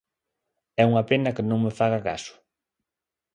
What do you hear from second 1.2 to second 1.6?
que non